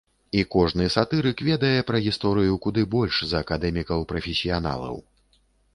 І 0.37 0.39
кожны 0.53 0.87
сатырык 0.95 1.43
ведае 1.49 1.77
пра 1.89 2.01
гісторыю 2.07 2.57
куды 2.65 2.81
больш 2.97 3.23
за 3.35 3.47
акадэмікаў-прафесіяналаў. 3.47 4.95